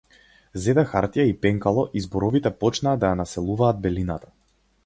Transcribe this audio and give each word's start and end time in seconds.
Зеде 0.63 0.85
хартија 0.93 1.25
и 1.33 1.35
пенкало 1.43 1.83
и 2.01 2.05
зборовите 2.07 2.53
почнаа 2.65 2.97
да 3.05 3.15
ја 3.15 3.23
населуваат 3.23 3.85
белината. 3.87 4.35